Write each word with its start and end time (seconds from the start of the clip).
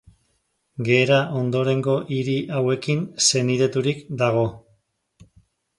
Gera 0.87 1.19
ondorengo 1.41 1.97
hiri 2.15 2.35
hauekin 2.57 3.05
senideturik 3.29 4.05
dago. 4.25 4.47